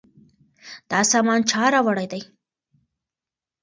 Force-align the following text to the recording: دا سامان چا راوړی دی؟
دا 0.91 0.99
سامان 1.11 1.39
چا 1.49 1.63
راوړی 1.73 2.07
دی؟ 2.11 2.21